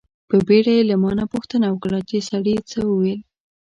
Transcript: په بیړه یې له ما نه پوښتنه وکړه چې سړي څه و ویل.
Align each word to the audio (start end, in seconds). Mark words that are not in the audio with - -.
په 0.29 0.35
بیړه 0.47 0.73
یې 0.77 0.83
له 0.89 0.95
ما 1.01 1.11
نه 1.19 1.25
پوښتنه 1.33 1.65
وکړه 1.69 1.99
چې 2.09 2.25
سړي 2.29 2.55
څه 2.71 2.79
و 2.85 2.91
ویل. 2.99 3.21